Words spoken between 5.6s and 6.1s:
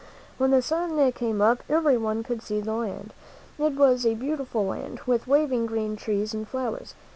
green